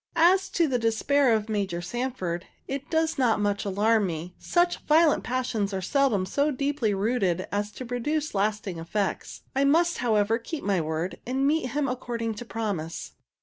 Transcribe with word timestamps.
As 0.15 0.49
to 0.53 0.67
the 0.67 0.79
despair 0.79 1.31
of 1.31 1.47
Major 1.47 1.79
Sanford, 1.79 2.47
it 2.67 2.89
does 2.89 3.19
not 3.19 3.39
much 3.39 3.65
alarm 3.65 4.07
me. 4.07 4.33
Such 4.39 4.79
violent 4.87 5.23
passions 5.23 5.75
are 5.75 5.81
seldom 5.83 6.25
so 6.25 6.49
deeply 6.49 6.91
rooted 6.95 7.47
as 7.51 7.71
to 7.73 7.85
produce 7.85 8.33
lasting 8.33 8.79
effects. 8.79 9.43
I 9.55 9.63
must, 9.63 9.99
however, 9.99 10.39
keep 10.39 10.63
my 10.63 10.81
word, 10.81 11.19
and 11.27 11.45
meet 11.45 11.67
him 11.69 11.87
according 11.87 12.33
to 12.37 12.45
promise. 12.45 13.11